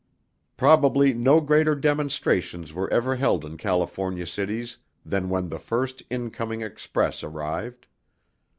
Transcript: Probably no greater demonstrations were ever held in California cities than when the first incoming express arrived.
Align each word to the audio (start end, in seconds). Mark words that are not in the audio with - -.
Probably 0.57 1.13
no 1.13 1.39
greater 1.41 1.75
demonstrations 1.75 2.73
were 2.73 2.91
ever 2.91 3.17
held 3.17 3.45
in 3.45 3.55
California 3.55 4.25
cities 4.25 4.79
than 5.05 5.29
when 5.29 5.49
the 5.49 5.59
first 5.59 6.01
incoming 6.09 6.63
express 6.63 7.23
arrived. 7.23 7.85